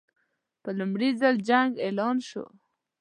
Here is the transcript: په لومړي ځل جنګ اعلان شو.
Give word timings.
په 0.63 0.69
لومړي 0.79 1.09
ځل 1.19 1.35
جنګ 1.49 1.71
اعلان 1.85 2.17
شو. 2.27 2.45